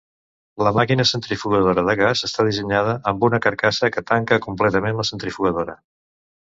La 0.67 0.71
màquina 0.77 1.05
centrifugadora 1.09 1.83
de 1.89 1.95
gas 2.01 2.25
està 2.29 2.47
dissenyada 2.49 2.97
amb 3.13 3.29
una 3.31 3.43
carcassa 3.47 3.95
que 3.97 4.07
tanca 4.15 4.43
completament 4.51 5.01
la 5.03 5.11
centrifugadora. 5.15 5.83